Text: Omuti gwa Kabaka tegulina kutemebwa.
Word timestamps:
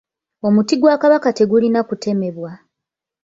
Omuti 0.47 0.75
gwa 0.81 0.95
Kabaka 1.01 1.29
tegulina 1.37 1.79
kutemebwa. 1.87 2.51